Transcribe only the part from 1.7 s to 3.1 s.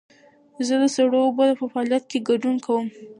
فعالیت کې ګډون کوم.